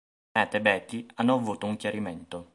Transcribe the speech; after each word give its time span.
Matt 0.33 0.55
e 0.55 0.61
Betty 0.61 1.05
hanno 1.13 1.35
avuto 1.35 1.67
un 1.67 1.75
chiarimento. 1.77 2.49